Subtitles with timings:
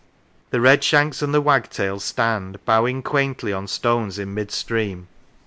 [0.49, 5.07] The redshanks and the wagtails stand, bowing quaintly, on stones in mid stream.